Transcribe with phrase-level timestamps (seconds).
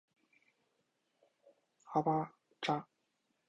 [1.91, 2.87] 阿巴扎。